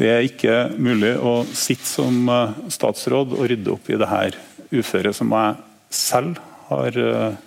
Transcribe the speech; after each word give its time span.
Det 0.00 0.08
er 0.08 0.24
ikke 0.24 0.56
mulig 0.80 1.12
å 1.20 1.42
sitte 1.52 1.86
som 1.86 2.28
eh, 2.32 2.58
statsråd 2.72 3.34
og 3.36 3.46
rydde 3.50 3.74
opp 3.74 3.90
i 3.92 3.98
det 4.00 4.08
her 4.08 4.38
uføret 4.72 5.16
som 5.16 5.32
jeg 5.36 5.56
selv 5.92 6.40
har 6.70 6.96
eh, 6.96 7.40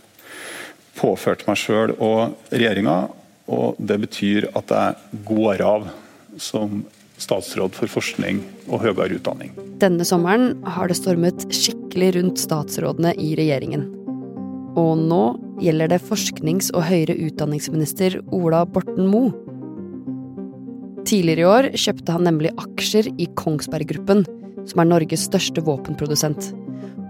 påført 1.00 1.46
meg 1.50 1.60
sjøl 1.60 1.96
og 1.98 2.36
regjeringa. 2.54 2.98
Og 3.52 3.78
det 3.78 3.98
betyr 4.06 4.50
at 4.58 4.72
jeg 4.74 5.24
går 5.28 5.62
av 5.66 5.90
som 6.42 6.84
statsråd 7.22 7.76
for 7.78 7.92
forskning 7.92 8.42
og 8.68 8.82
høyere 8.84 9.20
utdanning. 9.20 9.54
Denne 9.82 10.06
sommeren 10.08 10.58
har 10.76 10.90
det 10.90 10.98
stormet 11.00 11.46
skikkelig 11.54 12.16
rundt 12.18 12.42
statsrådene 12.42 13.14
i 13.22 13.34
regjeringen. 13.40 13.88
Og 14.76 15.00
nå 15.00 15.24
gjelder 15.64 15.94
det 15.94 16.04
forsknings- 16.04 16.74
og 16.76 16.84
høyere 16.90 17.16
utdanningsminister 17.30 18.20
Ola 18.36 18.66
Borten 18.68 19.08
Moe. 19.08 19.32
Tidligere 21.06 21.44
i 21.44 21.50
år 21.50 21.68
kjøpte 21.78 22.16
han 22.16 22.26
nemlig 22.26 22.52
aksjer 22.58 23.12
i 23.22 23.28
Kongsberg 23.38 23.86
Gruppen, 23.92 24.24
som 24.66 24.82
er 24.82 24.90
Norges 24.90 25.28
største 25.28 25.62
våpenprodusent. 25.66 26.50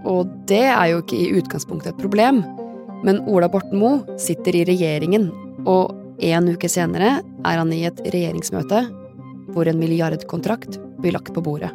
Og 0.06 0.28
det 0.50 0.66
er 0.68 0.90
jo 0.92 1.00
ikke 1.00 1.16
i 1.16 1.30
utgangspunktet 1.38 1.94
et 1.94 2.02
problem, 2.02 2.42
men 3.06 3.22
Ola 3.24 3.48
Borten 3.52 3.80
Moe 3.80 4.18
sitter 4.20 4.58
i 4.58 4.66
regjeringen, 4.68 5.30
og 5.64 5.96
en 6.22 6.52
uke 6.52 6.68
senere 6.68 7.16
er 7.48 7.58
han 7.58 7.72
i 7.72 7.84
et 7.88 8.00
regjeringsmøte 8.04 8.84
hvor 9.54 9.68
en 9.68 9.80
milliardkontrakt 9.80 10.76
blir 11.00 11.16
lagt 11.16 11.32
på 11.32 11.44
bordet. 11.44 11.72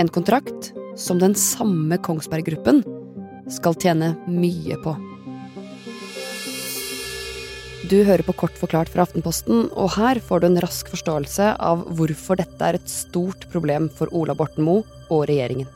En 0.00 0.08
kontrakt 0.08 0.72
som 0.96 1.20
den 1.20 1.36
samme 1.38 2.00
Kongsberg 2.00 2.48
Gruppen 2.48 2.80
skal 3.52 3.76
tjene 3.76 4.14
mye 4.30 4.80
på. 4.80 4.96
Du 7.84 7.98
hører 8.00 8.24
på 8.24 8.32
Kort 8.40 8.54
forklart 8.56 8.88
fra 8.88 9.04
Aftenposten, 9.04 9.66
og 9.76 9.90
her 9.98 10.16
får 10.24 10.40
du 10.40 10.46
en 10.46 10.60
rask 10.62 10.88
forståelse 10.88 11.50
av 11.60 11.82
hvorfor 11.98 12.38
dette 12.40 12.64
er 12.64 12.78
et 12.78 12.86
stort 12.88 13.42
problem 13.52 13.90
for 13.92 14.08
Ola 14.16 14.32
Borten 14.38 14.64
Moe 14.64 14.86
og 15.12 15.26
regjeringen. 15.28 15.68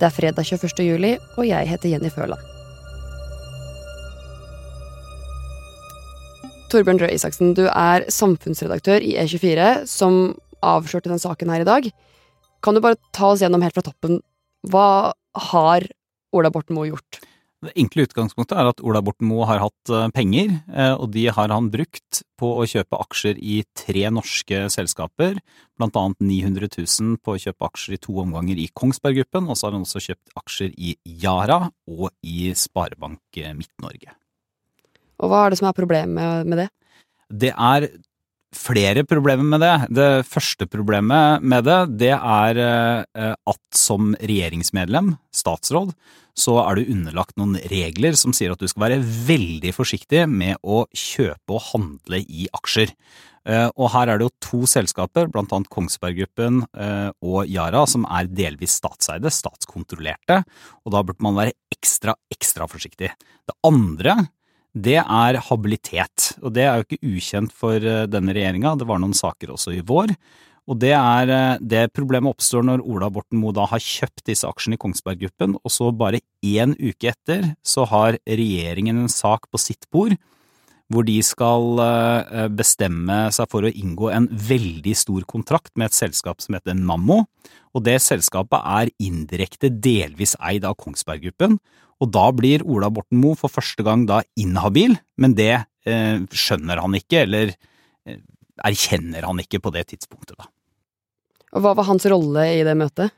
Det 0.00 0.06
er 0.08 0.14
fredag 0.16 0.48
21. 0.48 0.80
juli, 0.86 1.10
og 1.36 1.44
jeg 1.44 1.68
heter 1.68 1.92
Jenny 1.92 2.08
Føland. 2.14 2.40
Torbjørn 6.72 7.02
Røe 7.02 7.18
Isaksen, 7.18 7.52
du 7.52 7.66
er 7.68 8.06
samfunnsredaktør 8.08 9.04
i 9.04 9.18
E24, 9.20 9.84
som 9.84 10.38
avslørte 10.64 11.12
den 11.12 11.20
saken 11.20 11.52
her 11.52 11.66
i 11.66 11.68
dag. 11.68 11.90
Kan 12.64 12.78
du 12.78 12.80
bare 12.80 12.96
ta 13.12 13.34
oss 13.34 13.44
gjennom 13.44 13.60
helt 13.60 13.76
fra 13.76 13.84
toppen. 13.84 14.22
Hva 14.72 15.12
har 15.50 15.86
Ola 16.32 16.54
Borten 16.54 16.78
Moe 16.78 16.88
gjort? 16.88 17.20
Det 17.62 17.72
enkle 17.78 18.08
utgangspunktet 18.08 18.58
er 18.58 18.68
at 18.72 18.80
Ola 18.82 18.98
Borten 19.06 19.28
Moe 19.30 19.46
har 19.46 19.60
hatt 19.62 19.90
eh, 19.94 20.08
penger, 20.14 20.56
eh, 20.74 20.94
og 20.96 21.12
de 21.14 21.28
har 21.30 21.52
han 21.54 21.68
brukt 21.70 22.22
på 22.40 22.48
å 22.58 22.64
kjøpe 22.66 22.98
aksjer 23.04 23.38
i 23.38 23.60
tre 23.78 24.08
norske 24.10 24.64
selskaper, 24.74 25.38
blant 25.78 25.98
annet 26.00 26.18
900 26.26 26.72
000 26.74 27.20
på 27.22 27.36
å 27.36 27.42
kjøpe 27.44 27.68
aksjer 27.68 27.94
i 27.94 28.00
to 28.02 28.16
omganger 28.24 28.58
i 28.58 28.66
Kongsberg 28.74 29.20
Gruppen, 29.20 29.46
og 29.46 29.58
så 29.58 29.68
har 29.68 29.76
han 29.78 29.86
også 29.86 30.02
kjøpt 30.08 30.34
aksjer 30.42 30.74
i 30.74 30.96
Yara 31.22 31.60
og 31.86 32.08
i 32.26 32.50
Sparebank 32.58 33.42
Midt-Norge. 33.54 34.18
Og 35.22 35.30
hva 35.30 35.44
er 35.44 35.54
det 35.54 35.62
som 35.62 35.70
er 35.70 35.78
problemet 35.78 36.48
med 36.50 36.64
det? 36.64 36.70
Det 37.30 37.54
er 37.54 37.86
flere 38.56 39.04
problemer 39.08 39.46
med 39.54 39.62
det. 39.64 39.74
Det 39.96 40.10
første 40.28 40.68
problemet 40.70 41.44
med 41.44 41.64
det, 41.66 41.78
det 42.04 42.12
er 42.16 42.60
eh, 42.62 43.34
at 43.34 43.62
som 43.76 44.12
regjeringsmedlem, 44.20 45.16
statsråd, 45.34 45.94
så 46.38 46.56
er 46.62 46.78
du 46.78 46.92
underlagt 46.94 47.36
noen 47.40 47.58
regler 47.68 48.16
som 48.16 48.32
sier 48.36 48.54
at 48.54 48.60
du 48.60 48.68
skal 48.70 48.86
være 48.86 49.02
veldig 49.02 49.74
forsiktig 49.76 50.24
med 50.30 50.60
å 50.64 50.86
kjøpe 50.96 51.58
og 51.58 51.66
handle 51.72 52.22
i 52.24 52.48
aksjer. 52.56 52.94
Eh, 53.48 53.68
og 53.74 53.90
her 53.92 54.12
er 54.12 54.20
det 54.20 54.28
jo 54.28 54.34
to 54.44 54.60
selskaper, 54.70 55.26
blant 55.32 55.52
annet 55.54 55.70
Kongsberg 55.72 56.20
Gruppen 56.20 56.62
eh, 56.78 57.10
og 57.26 57.50
Yara, 57.50 57.82
som 57.90 58.06
er 58.06 58.30
delvis 58.30 58.78
statseide, 58.78 59.32
statskontrollerte, 59.34 60.42
og 60.86 60.94
da 60.94 61.02
burde 61.02 61.26
man 61.26 61.38
være 61.40 61.56
ekstra, 61.74 62.14
ekstra 62.32 62.68
forsiktig. 62.70 63.10
Det 63.48 63.58
andre 63.66 64.20
det 64.72 65.00
er 65.02 65.40
habilitet. 65.48 66.32
Og 66.40 66.54
det 66.56 66.64
er 66.64 66.78
jo 66.78 66.86
ikke 66.86 67.16
ukjent 67.16 67.52
for 67.56 67.76
eh, 67.76 68.06
denne 68.10 68.34
regjeringa, 68.34 68.76
det 68.80 68.88
var 68.88 69.02
noen 69.02 69.16
saker 69.16 69.52
også 69.54 69.76
i 69.76 69.84
vår. 69.84 70.14
Og 70.70 70.78
det 70.80 70.94
er 70.96 71.32
eh, 71.32 71.60
det 71.60 71.86
problemet 71.96 72.32
oppstår 72.32 72.64
når 72.66 72.84
Ola 72.86 73.10
Borten 73.12 73.40
Moe 73.42 73.54
da 73.56 73.66
har 73.68 73.82
kjøpt 73.82 74.24
disse 74.28 74.48
aksjene 74.48 74.78
i 74.78 74.82
Kongsberg 74.82 75.20
Gruppen, 75.24 75.56
og 75.60 75.74
så 75.74 75.90
bare 75.92 76.22
én 76.46 76.76
uke 76.80 77.12
etter 77.12 77.52
så 77.66 77.86
har 77.90 78.20
regjeringen 78.24 79.04
en 79.04 79.12
sak 79.12 79.50
på 79.50 79.60
sitt 79.60 79.88
bord 79.92 80.16
hvor 80.92 81.06
de 81.08 81.18
skal 81.24 81.80
eh, 81.82 82.48
bestemme 82.52 83.24
seg 83.34 83.50
for 83.52 83.66
å 83.66 83.72
inngå 83.72 84.10
en 84.12 84.28
veldig 84.30 84.94
stor 84.98 85.26
kontrakt 85.28 85.72
med 85.76 85.90
et 85.90 85.98
selskap 85.98 86.42
som 86.44 86.56
heter 86.58 86.76
Nammo, 86.78 87.22
og 87.72 87.84
det 87.86 87.98
selskapet 88.04 88.60
er 88.60 88.92
indirekte 89.00 89.72
delvis 89.72 90.36
eid 90.40 90.66
av 90.68 90.76
Kongsberg 90.80 91.24
Gruppen, 91.26 91.58
og 92.02 92.10
da 92.12 92.26
blir 92.34 92.64
Ola 92.66 92.90
Borten 92.92 93.20
Moe 93.22 93.38
for 93.38 93.52
første 93.52 93.84
gang 93.86 94.04
da 94.08 94.20
inhabil, 94.38 94.96
men 95.22 95.36
det 95.38 95.54
eh, 95.54 96.18
skjønner 96.30 96.82
han 96.82 96.98
ikke, 96.98 97.24
eller 97.24 97.54
eh, 97.54 98.20
erkjenner 98.66 99.28
han 99.28 99.40
ikke 99.42 99.62
på 99.62 99.72
det 99.74 99.88
tidspunktet, 99.92 100.36
da. 100.38 100.50
Og 101.52 101.64
hva 101.64 101.74
var 101.76 101.84
hans 101.90 102.06
rolle 102.08 102.46
i 102.56 102.62
det 102.64 102.74
møtet? 102.80 103.12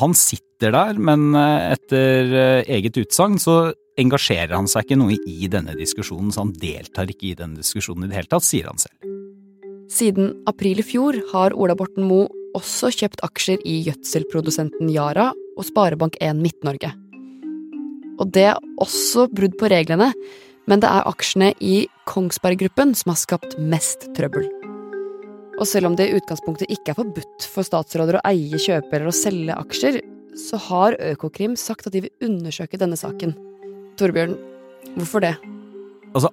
Han 0.00 0.14
sitter 0.18 0.72
der, 0.74 0.98
men 0.98 1.32
eh, 1.38 1.72
etter 1.76 2.36
eh, 2.40 2.72
eget 2.78 2.98
utsagn 3.04 3.38
så 3.42 3.58
engasjerer 4.00 4.54
han 4.54 4.68
seg 4.70 4.86
ikke 4.86 4.98
noe 4.98 5.16
i 5.30 5.48
denne 5.50 5.76
diskusjonen, 5.78 6.32
så 6.34 6.44
han 6.44 6.54
deltar 6.58 7.10
ikke 7.10 7.30
i 7.30 7.36
denne 7.38 7.60
diskusjonen 7.60 8.06
i 8.06 8.12
det 8.12 8.18
hele 8.18 8.30
tatt, 8.30 8.46
sier 8.46 8.70
han 8.70 8.80
selv. 8.80 9.12
Siden 9.92 10.32
april 10.50 10.80
i 10.80 10.86
fjor 10.86 11.18
har 11.32 11.54
Ola 11.54 11.76
Borten 11.78 12.06
Moe 12.08 12.30
også 12.56 12.90
kjøpt 12.94 13.22
aksjer 13.26 13.62
i 13.66 13.80
gjødselprodusenten 13.88 14.90
Yara 14.94 15.30
og 15.54 15.66
Sparebank1 15.68 16.40
Midt-Norge. 16.40 16.90
Og 18.22 18.30
det 18.34 18.48
er 18.52 18.60
også 18.82 19.26
brudd 19.34 19.56
på 19.58 19.70
reglene, 19.70 20.12
men 20.70 20.80
det 20.80 20.88
er 20.88 21.08
aksjene 21.10 21.52
i 21.60 21.84
Kongsberg 22.08 22.62
Gruppen 22.62 22.94
som 22.96 23.12
har 23.12 23.20
skapt 23.20 23.58
mest 23.58 24.08
trøbbel. 24.16 24.46
Og 25.60 25.66
selv 25.70 25.90
om 25.90 25.98
det 25.98 26.08
i 26.08 26.16
utgangspunktet 26.18 26.70
ikke 26.72 26.94
er 26.94 26.98
forbudt 26.98 27.46
for 27.50 27.66
statsråder 27.66 28.18
å 28.18 28.24
eie, 28.26 28.58
kjøpe 28.58 28.96
eller 28.96 29.10
å 29.10 29.14
selge 29.14 29.58
aksjer, 29.58 30.00
så 30.34 30.58
har 30.70 30.96
Økokrim 31.12 31.54
sagt 31.58 31.86
at 31.86 31.94
de 31.94 32.06
vil 32.06 32.26
undersøke 32.26 32.80
denne 32.80 32.98
saken. 32.98 33.36
Torbjørn, 33.98 34.34
hvorfor 34.96 35.24
det? 35.24 35.34
Altså, 36.14 36.30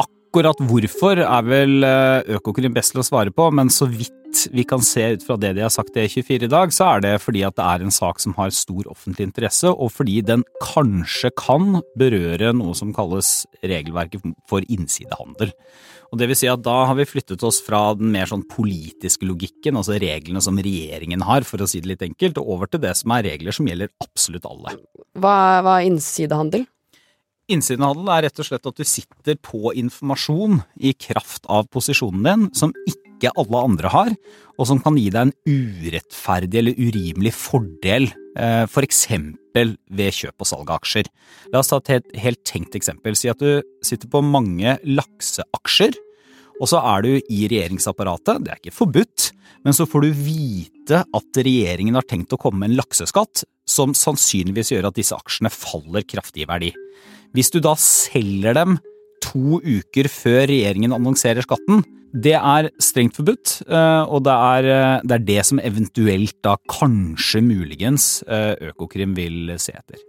akkurat 0.00 0.60
hvorfor 0.68 1.22
er 1.24 1.48
vel 1.48 1.86
eh, 1.86 2.36
Økokrim 2.36 2.74
best 2.76 2.94
til 2.94 3.02
å 3.02 3.06
svare 3.06 3.32
på, 3.32 3.48
men 3.54 3.72
så 3.72 3.88
vidt 3.88 4.12
vi 4.52 4.64
kan 4.68 4.82
se 4.84 5.02
ut 5.16 5.24
fra 5.26 5.36
det 5.40 5.54
de 5.56 5.64
har 5.64 5.72
sagt 5.72 5.96
i 5.96 6.04
E24 6.04 6.46
i 6.46 6.52
dag, 6.52 6.72
så 6.74 6.90
er 6.90 7.04
det 7.04 7.14
fordi 7.24 7.42
at 7.46 7.56
det 7.58 7.64
er 7.66 7.84
en 7.84 7.94
sak 7.94 8.20
som 8.22 8.36
har 8.38 8.54
stor 8.54 8.88
offentlig 8.92 9.28
interesse, 9.30 9.70
og 9.70 9.92
fordi 9.94 10.20
den 10.26 10.44
kanskje 10.62 11.32
kan 11.38 11.80
berøre 11.98 12.52
noe 12.56 12.76
som 12.78 12.94
kalles 12.96 13.44
regelverket 13.64 14.24
for 14.50 14.66
innsidehandel. 14.68 15.54
Og 16.12 16.20
det 16.20 16.28
vil 16.30 16.38
si 16.38 16.48
at 16.50 16.62
da 16.62 16.76
har 16.88 16.96
vi 16.98 17.08
flyttet 17.08 17.42
oss 17.46 17.58
fra 17.64 17.80
den 17.98 18.12
mer 18.14 18.28
sånn 18.30 18.44
politiske 18.46 19.26
logikken, 19.26 19.78
altså 19.78 19.98
reglene 19.98 20.42
som 20.44 20.58
regjeringen 20.60 21.24
har, 21.26 21.46
for 21.48 21.62
å 21.62 21.68
si 21.70 21.82
det 21.82 21.94
litt 21.94 22.06
enkelt, 22.06 22.38
og 22.40 22.54
over 22.56 22.70
til 22.70 22.84
det 22.84 22.94
som 22.98 23.14
er 23.16 23.26
regler 23.32 23.56
som 23.56 23.68
gjelder 23.68 23.92
absolutt 24.04 24.46
alle. 24.48 24.76
Hva, 25.18 25.36
hva 25.66 25.80
er 25.80 25.90
innsidehandel? 25.90 26.68
Innsidehandel 27.46 28.08
er 28.10 28.24
rett 28.26 28.40
og 28.42 28.46
slett 28.48 28.66
at 28.66 28.78
du 28.80 28.86
sitter 28.86 29.36
på 29.38 29.70
informasjon 29.78 30.58
i 30.82 30.90
kraft 30.98 31.44
av 31.46 31.68
posisjonen 31.70 32.24
din 32.26 32.46
som 32.58 32.72
ikke 32.90 33.30
alle 33.38 33.60
andre 33.68 33.92
har, 33.92 34.14
og 34.58 34.66
som 34.66 34.80
kan 34.82 34.96
gi 34.98 35.06
deg 35.14 35.28
en 35.28 35.34
urettferdig 35.46 36.58
eller 36.58 36.80
urimelig 36.80 37.32
fordel, 37.38 38.08
f.eks. 38.34 38.72
for 38.74 38.86
eksempel 38.86 39.76
ved 39.86 40.18
kjøp 40.18 40.42
og 40.42 40.50
salg 40.50 40.72
av 40.72 40.80
aksjer. 40.80 41.06
La 41.54 41.62
oss 41.62 41.70
ta 41.70 41.78
et 41.78 41.92
helt, 41.94 42.10
helt 42.18 42.42
tenkt 42.48 42.74
eksempel. 42.76 43.14
Si 43.16 43.30
at 43.30 43.40
du 43.40 43.62
sitter 43.84 44.10
på 44.10 44.24
mange 44.26 44.74
lakseaksjer, 44.82 45.94
og 46.56 46.70
så 46.72 46.80
er 46.94 47.04
du 47.04 47.10
i 47.14 47.46
regjeringsapparatet, 47.52 48.42
det 48.42 48.52
er 48.52 48.60
ikke 48.60 48.74
forbudt, 48.74 49.30
men 49.62 49.76
så 49.76 49.86
får 49.86 50.02
du 50.02 50.18
vite 50.18 51.04
at 51.04 51.40
regjeringen 51.46 51.98
har 51.98 52.06
tenkt 52.08 52.34
å 52.34 52.40
komme 52.40 52.64
med 52.64 52.72
en 52.72 52.80
lakseskatt 52.80 53.44
som 53.68 53.94
sannsynligvis 53.94 54.72
gjør 54.74 54.90
at 54.90 54.98
disse 54.98 55.14
aksjene 55.14 55.52
faller 55.52 56.06
kraftig 56.06 56.44
i 56.44 56.50
verdi. 56.50 56.72
Hvis 57.36 57.52
du 57.52 57.58
da 57.60 57.74
selger 57.76 58.56
dem 58.56 58.78
to 59.20 59.58
uker 59.60 60.08
før 60.08 60.46
regjeringen 60.48 60.94
annonserer 60.96 61.44
skatten, 61.44 61.82
det 62.16 62.32
er 62.38 62.70
strengt 62.80 63.18
forbudt, 63.18 63.58
eh, 63.66 64.04
og 64.08 64.22
det 64.24 64.32
er, 64.32 64.68
eh, 64.72 65.00
det 65.04 65.16
er, 65.18 65.24
det 65.26 65.42
som 65.44 65.60
eventuelt 65.60 66.36
da 66.46 66.54
kanskje 66.70 67.42
muligens 67.44 68.22
eh, 68.24 68.54
Økokrim 68.70 69.12
vil 69.18 69.52
se 69.60 69.74
etter. 69.76 70.00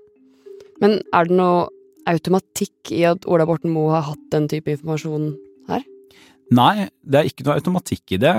Men 0.79 1.01
er 1.12 1.27
det 1.27 1.35
noe 1.35 1.68
automatikk 2.07 2.94
i 2.95 3.03
at 3.09 3.27
Ola 3.27 3.44
Borten 3.50 3.74
Moe 3.75 3.91
har 3.97 4.07
hatt 4.13 4.24
den 4.31 4.47
type 4.47 4.71
informasjon 4.71 5.33
her? 5.68 5.83
Nei, 6.56 6.88
det 7.03 7.19
er 7.19 7.27
ikke 7.27 7.44
noe 7.44 7.57
automatikk 7.59 8.15
i 8.15 8.21
det. 8.24 8.35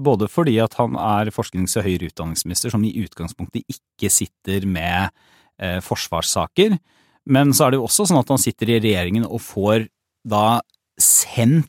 Både 0.00 0.30
fordi 0.32 0.54
at 0.64 0.78
han 0.78 0.96
er 0.96 1.28
forsknings- 1.34 1.76
og 1.76 1.84
høyere 1.84 2.08
utdanningsminister 2.08 2.72
som 2.72 2.86
i 2.88 2.94
utgangspunktet 3.02 3.68
ikke 3.68 4.08
sitter 4.08 4.64
med 4.64 5.12
forsvarssaker. 5.84 6.78
Men 7.28 7.52
så 7.52 7.66
er 7.66 7.74
det 7.74 7.80
jo 7.80 7.86
også 7.88 8.08
sånn 8.08 8.20
at 8.22 8.32
han 8.32 8.40
sitter 8.40 8.72
i 8.72 8.80
regjeringen 8.80 9.26
og 9.28 9.42
får 9.44 9.88
da 10.28 10.60
sendt 10.98 11.68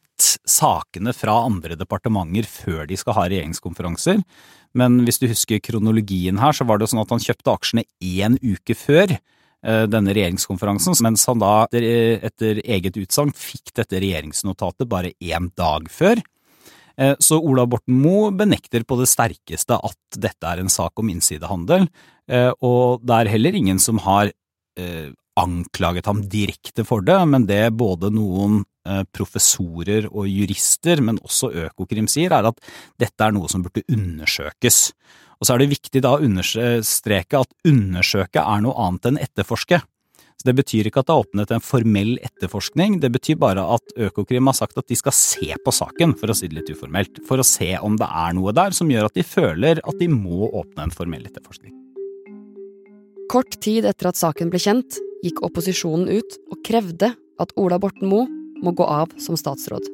sakene 0.50 1.14
fra 1.16 1.38
andre 1.46 1.78
departementer 1.80 2.48
før 2.50 2.88
de 2.90 2.98
skal 3.00 3.16
ha 3.18 3.28
regjeringskonferanser. 3.30 4.24
Men 4.78 5.02
hvis 5.06 5.22
du 5.22 5.28
husker 5.30 5.62
kronologien 5.64 6.40
her, 6.42 6.56
så 6.56 6.68
var 6.68 6.80
det 6.80 6.90
sånn 6.92 7.02
at 7.02 7.14
han 7.14 7.24
kjøpte 7.24 7.54
aksjene 7.54 7.86
én 8.00 8.38
uke 8.42 8.76
før 8.78 9.14
eh, 9.16 9.86
denne 9.90 10.16
regjeringskonferansen, 10.16 10.98
mens 11.06 11.26
han 11.30 11.42
da 11.42 11.54
etter 11.72 12.62
eget 12.66 13.00
utsagn 13.02 13.34
fikk 13.36 13.74
dette 13.80 14.02
regjeringsnotatet 14.02 14.90
bare 14.90 15.16
én 15.18 15.50
dag 15.58 15.90
før. 15.94 16.22
Eh, 17.00 17.16
så 17.24 17.40
Ola 17.40 17.66
Borten 17.70 17.98
Moe 18.04 18.34
benekter 18.36 18.86
på 18.86 19.00
det 19.00 19.10
sterkeste 19.10 19.80
at 19.80 20.20
dette 20.20 20.52
er 20.52 20.62
en 20.62 20.74
sak 20.74 21.02
om 21.02 21.10
innsidehandel, 21.14 21.90
eh, 22.30 22.52
og 22.60 23.06
det 23.06 23.18
er 23.24 23.34
heller 23.38 23.58
ingen 23.62 23.82
som 23.82 24.02
har 24.06 24.34
anklaget 25.40 26.10
ham 26.10 26.26
direkte 26.28 26.86
for 26.88 27.06
det, 27.06 27.20
men 27.32 27.48
det 27.50 27.64
både 27.80 28.12
noen 28.14 28.62
Eh, 28.90 29.04
professorer 29.14 30.08
og 30.08 30.26
jurister, 30.26 31.02
men 31.04 31.20
også 31.22 31.52
Økokrim 31.66 32.08
sier, 32.10 32.32
er 32.34 32.48
at 32.48 32.62
dette 32.98 33.26
er 33.26 33.34
noe 33.36 33.50
som 33.52 33.62
burde 33.62 33.84
undersøkes. 33.92 34.78
Og 35.38 35.46
så 35.46 35.54
er 35.54 35.62
det 35.62 35.74
viktig 35.76 36.02
da 36.04 36.16
å 36.16 36.24
understreke 36.24 37.42
at 37.44 37.54
undersøke 37.68 38.42
er 38.42 38.64
noe 38.64 38.78
annet 38.88 39.10
enn 39.12 39.20
etterforske. 39.22 39.82
Så 40.40 40.48
Det 40.48 40.56
betyr 40.56 40.88
ikke 40.88 41.04
at 41.04 41.10
det 41.10 41.14
er 41.14 41.26
åpnet 41.26 41.52
en 41.52 41.64
formell 41.64 42.14
etterforskning, 42.24 43.02
det 43.04 43.12
betyr 43.12 43.36
bare 43.36 43.60
at 43.76 43.92
Økokrim 44.00 44.48
har 44.48 44.56
sagt 44.56 44.78
at 44.80 44.88
de 44.88 44.96
skal 44.96 45.12
se 45.12 45.52
på 45.52 45.72
saken, 45.76 46.16
for 46.16 46.32
å 46.32 46.36
si 46.36 46.48
det 46.48 46.56
litt 46.56 46.72
uformelt, 46.72 47.20
for 47.28 47.44
å 47.44 47.46
se 47.46 47.76
om 47.84 48.00
det 48.00 48.08
er 48.08 48.34
noe 48.40 48.56
der 48.56 48.72
som 48.72 48.88
gjør 48.88 49.12
at 49.12 49.20
de 49.20 49.28
føler 49.28 49.84
at 49.84 50.00
de 50.00 50.08
må 50.08 50.48
åpne 50.48 50.88
en 50.88 50.96
formell 50.96 51.28
etterforskning. 51.28 51.76
Kort 53.30 53.60
tid 53.60 53.84
etter 53.84 54.08
at 54.10 54.18
saken 54.18 54.50
ble 54.50 54.64
kjent, 54.64 54.96
gikk 55.24 55.42
opposisjonen 55.46 56.10
ut 56.12 56.38
og 56.52 56.62
krevde 56.66 57.14
at 57.40 57.54
Ola 57.60 57.80
Borten 57.82 58.10
Moe 58.12 58.28
må 58.60 58.74
gå 58.76 58.86
av 58.86 59.14
som 59.22 59.38
statsråd. 59.40 59.86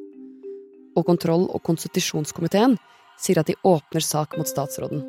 Og 0.96 1.06
kontroll- 1.06 1.48
og 1.50 1.62
konstitusjonskomiteen 1.66 2.76
sier 3.20 3.40
at 3.40 3.50
de 3.50 3.56
åpner 3.66 4.04
sak 4.04 4.36
mot 4.38 4.48
statsråden. 4.48 5.04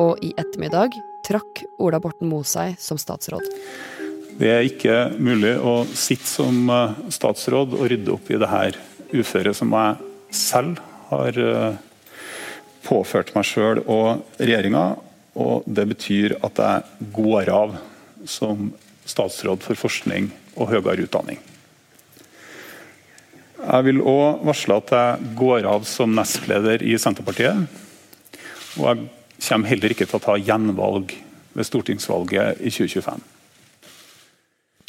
Og 0.00 0.20
i 0.24 0.32
ettermiddag 0.40 0.94
trakk 1.26 1.64
Ola 1.82 2.00
Borten 2.02 2.30
Moe 2.30 2.46
seg 2.48 2.78
som 2.80 3.00
statsråd. 3.00 3.46
Det 4.38 4.48
er 4.48 4.66
ikke 4.66 4.96
mulig 5.20 5.54
å 5.60 5.82
sitte 5.86 6.26
som 6.26 6.70
eh, 6.72 7.00
statsråd 7.12 7.76
og 7.76 7.86
rydde 7.90 8.14
opp 8.14 8.30
i 8.32 8.40
det 8.40 8.48
her 8.48 8.78
uføret 9.12 9.58
som 9.58 9.74
jeg 9.76 10.12
selv 10.32 10.80
har 11.10 11.36
eh, 11.36 11.74
påført 12.86 13.34
meg 13.36 13.46
sjøl 13.46 13.82
og 13.84 14.24
regjeringa. 14.40 14.86
Og 15.42 15.68
det 15.68 15.84
betyr 15.92 16.38
at 16.44 16.58
jeg 16.60 17.10
går 17.14 17.52
av 17.52 17.76
som 18.28 18.72
statsråd 19.08 19.64
for 19.64 19.78
forskning 19.78 20.30
og 20.56 20.70
høyere 20.72 21.06
utdanning. 21.06 21.40
Jeg 23.62 23.86
vil 23.86 24.00
òg 24.02 24.42
varsle 24.46 24.78
at 24.80 24.90
jeg 24.90 25.34
går 25.38 25.68
av 25.70 25.84
som 25.86 26.14
nestleder 26.16 26.82
i 26.82 26.96
Senterpartiet. 26.98 27.68
Og 28.80 28.88
jeg 28.88 29.04
kommer 29.46 29.70
heller 29.70 29.94
ikke 29.94 30.08
til 30.08 30.18
å 30.18 30.24
ta 30.24 30.34
gjenvalg 30.40 31.14
ved 31.52 31.68
stortingsvalget 31.68 32.58
i 32.58 32.72
2025. 32.72 33.22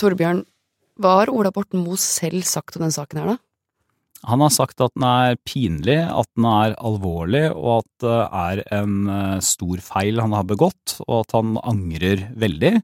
Torbjørn, 0.02 0.42
hva 1.02 1.18
har 1.20 1.32
Ola 1.34 1.52
Borten 1.54 1.84
Moe 1.84 2.00
selv 2.02 2.46
sagt 2.50 2.78
om 2.78 2.86
denne 2.86 2.96
saken 2.96 3.22
her, 3.22 3.34
da? 3.36 3.40
Han 4.30 4.40
har 4.40 4.54
sagt 4.56 4.80
at 4.80 4.94
den 4.96 5.04
er 5.04 5.36
pinlig, 5.44 5.98
at 6.00 6.30
den 6.38 6.46
er 6.48 6.78
alvorlig, 6.80 7.44
og 7.52 7.82
at 7.82 8.06
det 8.06 8.20
er 8.40 8.62
en 8.80 9.10
eh, 9.12 9.42
stor 9.44 9.84
feil 9.84 10.22
han 10.24 10.36
har 10.36 10.48
begått, 10.48 10.96
og 11.10 11.26
at 11.26 11.36
han 11.36 11.58
angrer 11.60 12.30
veldig. 12.40 12.78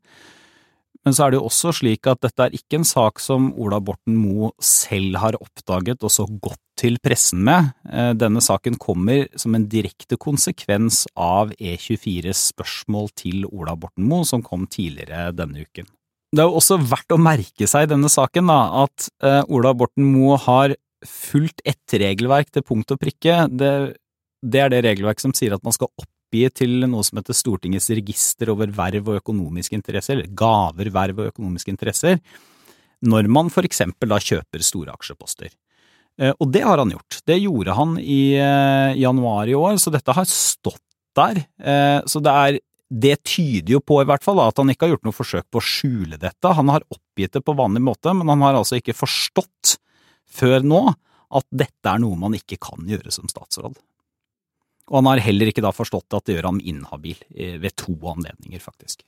Men 1.08 1.16
så 1.16 1.26
er 1.26 1.32
det 1.32 1.40
jo 1.40 1.48
også 1.48 1.72
slik 1.80 2.08
at 2.12 2.20
dette 2.26 2.46
er 2.46 2.56
ikke 2.56 2.80
en 2.82 2.88
sak 2.88 3.22
som 3.24 3.50
Ola 3.60 3.80
Borten 3.84 4.18
Moe 4.20 4.52
selv 4.64 5.16
har 5.22 5.38
oppdaget 5.40 6.04
og 6.04 6.12
så 6.12 6.26
gått 6.28 6.60
til 6.80 7.00
pressen 7.04 7.42
med. 7.48 7.72
Eh, 7.88 8.12
denne 8.20 8.44
saken 8.44 8.76
kommer 8.80 9.28
som 9.40 9.56
en 9.56 9.68
direkte 9.72 10.20
konsekvens 10.20 11.06
av 11.16 11.54
E24s 11.56 12.50
spørsmål 12.52 13.10
til 13.20 13.48
Ola 13.48 13.78
Borten 13.80 14.08
Moe, 14.12 14.28
som 14.28 14.44
kom 14.44 14.68
tidligere 14.68 15.32
denne 15.36 15.64
uken. 15.64 15.88
Det 16.30 16.44
er 16.44 16.52
jo 16.52 16.60
også 16.60 16.78
verdt 16.92 17.16
å 17.16 17.22
merke 17.22 17.68
seg 17.68 17.88
i 17.88 17.92
denne 17.96 18.12
saken 18.12 18.52
da, 18.52 18.60
at 18.86 19.10
eh, 19.26 19.42
Ola 19.50 19.74
Borten 19.74 20.06
Moe 20.12 20.38
har 20.44 20.76
fulgt 21.08 21.64
ett 21.68 21.96
regelverk 21.96 22.52
til 22.52 22.66
punkt 22.68 22.92
og 22.94 23.00
prikke. 23.02 23.46
Det, 23.50 23.74
det 24.44 24.66
er 24.66 24.72
det 24.74 24.84
regelverket 24.86 25.30
som 25.30 25.36
sier 25.36 25.56
at 25.56 25.64
man 25.66 25.76
skal 25.76 25.90
opp 25.90 26.12
oppgitt 26.30 26.60
til 26.62 26.86
noe 26.86 27.04
som 27.04 27.18
heter 27.18 27.34
Stortingets 27.34 27.90
register 27.90 28.52
over 28.54 28.70
verv 28.70 29.10
og 29.10 29.20
økonomiske 29.20 29.76
interesser, 29.76 30.18
eller 30.18 30.30
gaver, 30.30 30.92
verv 30.94 31.20
og 31.20 31.32
økonomiske 31.34 31.74
interesser, 31.74 32.20
når 33.02 33.28
man 33.28 33.50
for 33.50 33.66
eksempel 33.66 34.10
da 34.10 34.20
kjøper 34.20 34.62
store 34.62 34.94
aksjeposter. 34.94 35.50
Eh, 36.20 36.34
og 36.38 36.52
det 36.52 36.62
har 36.62 36.78
han 36.78 36.92
gjort. 36.92 37.22
Det 37.26 37.40
gjorde 37.40 37.74
han 37.74 37.98
i 38.00 38.36
eh, 38.38 38.96
januar 39.00 39.48
i 39.48 39.56
år, 39.56 39.78
så 39.78 39.90
dette 39.90 40.14
har 40.14 40.28
stått 40.28 40.84
der. 41.16 41.42
Eh, 41.58 42.00
så 42.06 42.22
det 42.22 42.32
er 42.34 42.60
det 42.90 43.20
tyder 43.22 43.76
jo 43.76 43.80
på 43.86 44.00
i 44.02 44.08
hvert 44.10 44.24
fall 44.26 44.40
at 44.42 44.58
han 44.58 44.72
ikke 44.72 44.88
har 44.88 44.96
gjort 44.96 45.06
noe 45.06 45.14
forsøk 45.14 45.46
på 45.54 45.62
å 45.62 45.66
skjule 45.66 46.18
dette. 46.18 46.54
Han 46.58 46.72
har 46.74 46.86
oppgitt 46.90 47.36
det 47.38 47.44
på 47.46 47.54
vanlig 47.54 47.84
måte, 47.86 48.16
men 48.18 48.32
han 48.34 48.42
har 48.42 48.58
altså 48.58 48.80
ikke 48.80 48.98
forstått 48.98 49.76
før 50.30 50.66
nå 50.66 50.82
at 51.38 51.46
dette 51.54 51.92
er 51.92 52.02
noe 52.02 52.18
man 52.18 52.34
ikke 52.34 52.58
kan 52.58 52.90
gjøre 52.90 53.14
som 53.14 53.30
statsråd. 53.30 53.78
Og 54.90 55.00
han 55.00 55.10
har 55.12 55.22
heller 55.24 55.52
ikke 55.52 55.64
da 55.64 55.72
forstått 55.76 56.18
at 56.18 56.26
det 56.26 56.38
gjør 56.38 56.50
ham 56.50 56.62
inhabil 56.66 57.20
ved 57.62 57.76
to 57.78 57.94
anledninger, 58.10 58.62
faktisk. 58.64 59.04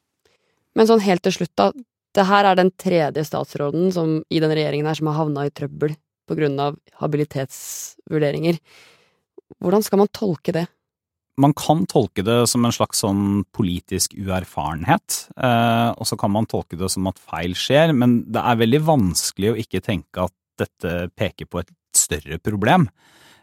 Men 0.77 0.87
sånn 0.87 1.03
helt 1.03 1.23
til 1.25 1.35
slutt, 1.35 1.53
da. 1.59 1.71
Det 2.11 2.27
her 2.27 2.47
er 2.47 2.59
den 2.59 2.71
tredje 2.79 3.23
statsråden 3.27 3.91
som, 3.95 4.19
i 4.29 4.41
den 4.43 4.51
regjeringen 4.51 4.89
her 4.89 4.99
som 4.99 5.09
har 5.09 5.21
havna 5.21 5.47
i 5.47 5.53
trøbbel 5.55 5.95
på 6.27 6.37
grunn 6.37 6.59
av 6.61 6.77
habilitetsvurderinger. 7.01 8.59
Hvordan 9.63 9.83
skal 9.85 10.01
man 10.03 10.11
tolke 10.15 10.55
det? 10.55 10.65
Man 11.41 11.55
kan 11.57 11.85
tolke 11.89 12.23
det 12.27 12.37
som 12.51 12.65
en 12.67 12.75
slags 12.75 13.01
sånn 13.01 13.45
politisk 13.55 14.13
uerfarenhet, 14.19 15.25
eh, 15.39 15.89
og 15.95 16.07
så 16.07 16.17
kan 16.19 16.33
man 16.35 16.47
tolke 16.51 16.77
det 16.79 16.91
som 16.91 17.07
at 17.09 17.19
feil 17.19 17.55
skjer, 17.57 17.95
men 17.95 18.19
det 18.31 18.43
er 18.43 18.59
veldig 18.59 18.81
vanskelig 18.89 19.53
å 19.53 19.59
ikke 19.63 19.83
tenke 19.85 20.27
at 20.27 20.35
dette 20.59 21.07
peker 21.17 21.47
på 21.49 21.63
et 21.63 21.71
større 21.95 22.37
problem. 22.43 22.89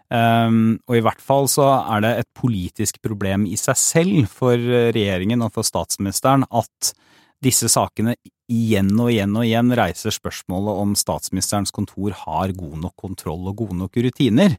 Um, 0.08 0.78
og 0.88 0.96
i 0.96 1.02
hvert 1.04 1.20
fall 1.20 1.50
så 1.52 1.66
er 1.82 2.04
det 2.04 2.12
et 2.22 2.28
politisk 2.36 2.96
problem 3.04 3.44
i 3.44 3.58
seg 3.60 3.76
selv 3.76 4.32
for 4.32 4.56
regjeringen 4.56 5.44
og 5.44 5.52
for 5.52 5.66
statsministeren 5.66 6.46
at 6.48 6.92
disse 7.44 7.68
sakene 7.70 8.16
igjen 8.48 8.90
og 8.96 9.12
igjen 9.12 9.36
og 9.36 9.44
igjen 9.44 9.74
reiser 9.76 10.14
spørsmålet 10.14 10.80
om 10.82 10.94
statsministerens 10.98 11.74
kontor 11.74 12.16
har 12.24 12.54
god 12.56 12.78
nok 12.86 12.96
kontroll 12.98 13.50
og 13.50 13.60
gode 13.60 13.76
nok 13.78 14.00
rutiner. 14.08 14.56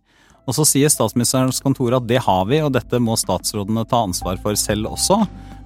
Og 0.48 0.56
så 0.57 0.66
sier 0.66 0.90
statsministerens 0.90 1.62
kontor 1.62 1.98
at 1.98 2.07
det 2.10 2.22
har 2.25 2.45
vi, 2.50 2.62
og 2.63 2.74
dette 2.74 3.02
må 3.02 3.18
statsrådene 3.19 3.85
ta 3.90 4.04
ansvar 4.07 4.40
for 4.42 4.57
selv 4.57 4.94
også. 4.94 5.19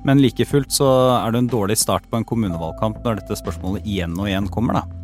Men 0.08 0.20
like 0.24 0.48
fullt 0.48 0.74
så 0.76 0.90
er 1.22 1.32
det 1.32 1.44
en 1.44 1.54
dårlig 1.54 1.78
start 1.80 2.10
på 2.10 2.20
en 2.20 2.28
kommunevalgkamp 2.28 3.00
når 3.04 3.22
dette 3.22 3.40
spørsmålet 3.40 3.88
igjen 3.88 4.18
og 4.20 4.28
igjen 4.32 4.52
kommer, 4.52 4.82
da. 4.82 5.03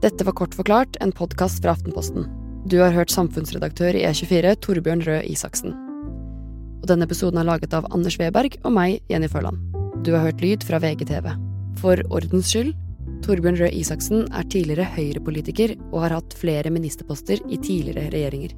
Dette 0.00 0.24
var 0.24 0.32
Kort 0.32 0.54
forklart, 0.56 0.96
en 1.04 1.10
podkast 1.12 1.60
fra 1.60 1.74
Aftenposten. 1.74 2.24
Du 2.72 2.78
har 2.80 2.94
hørt 2.94 3.12
samfunnsredaktør 3.12 3.98
i 3.98 4.06
E24, 4.08 4.54
Torbjørn 4.64 5.02
Røe 5.04 5.18
Isaksen. 5.28 5.74
Og 6.80 6.86
denne 6.88 7.04
episoden 7.04 7.36
er 7.36 7.44
laget 7.44 7.76
av 7.76 7.84
Anders 7.92 8.16
Weberg 8.16 8.56
og 8.62 8.72
meg, 8.72 9.02
Jenny 9.12 9.28
Førland. 9.28 9.60
Du 10.00 10.14
har 10.14 10.24
hørt 10.24 10.40
lyd 10.40 10.64
fra 10.64 10.80
VGTV. 10.80 11.28
For 11.82 12.00
ordens 12.08 12.48
skyld, 12.48 12.72
Torbjørn 13.26 13.60
Røe 13.60 13.68
Isaksen 13.76 14.24
er 14.32 14.48
tidligere 14.48 14.88
Høyre-politiker 14.94 15.76
og 15.90 16.06
har 16.06 16.16
hatt 16.16 16.38
flere 16.40 16.72
ministerposter 16.72 17.44
i 17.52 17.60
tidligere 17.60 18.08
regjeringer. 18.08 18.56